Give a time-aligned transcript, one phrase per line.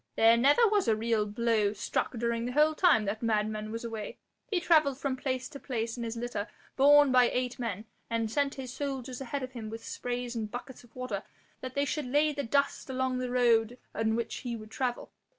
[0.15, 4.17] There never was a real blow struck during the whole time that madman was away.
[4.49, 8.55] He travelled from place to place in his litter borne by eight men, and sent
[8.55, 11.21] his soldiers ahead of him with sprays and buckets of water
[11.59, 15.11] that they should lay the dust along the road on which he would travel.